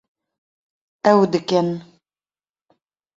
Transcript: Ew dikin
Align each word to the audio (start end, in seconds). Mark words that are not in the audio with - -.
Ew 1.11 1.19
dikin 1.31 1.69